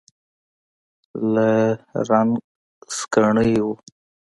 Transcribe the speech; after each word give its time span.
له 1.33 1.47
رنګ 2.09 2.31
سکڼۍ 2.97 3.53
و. 3.63 3.67